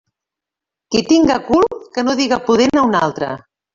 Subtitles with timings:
[0.95, 1.67] Qui tinga cul
[1.99, 3.29] que no diga pudent a un altre.